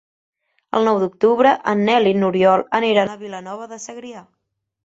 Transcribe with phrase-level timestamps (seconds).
[0.77, 4.27] El nou d'octubre en Nel i n'Oriol aniran a Vilanova de Segrià.